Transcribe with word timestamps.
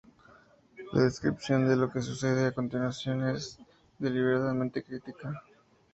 La 0.93 1.03
descripción 1.03 1.69
de 1.69 1.75
lo 1.75 1.91
que 1.91 2.01
sucede 2.01 2.47
a 2.47 2.51
continuación 2.53 3.23
es 3.29 3.59
deliberadamente 3.99 4.81
críptica. 4.83 5.31